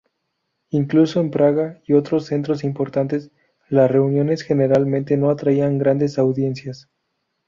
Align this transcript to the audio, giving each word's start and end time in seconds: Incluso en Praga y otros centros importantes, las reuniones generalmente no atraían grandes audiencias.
Incluso 0.71 1.19
en 1.19 1.29
Praga 1.29 1.79
y 1.85 1.93
otros 1.93 2.25
centros 2.25 2.63
importantes, 2.63 3.29
las 3.69 3.91
reuniones 3.91 4.41
generalmente 4.41 5.15
no 5.15 5.29
atraían 5.29 5.77
grandes 5.77 6.17
audiencias. 6.17 6.89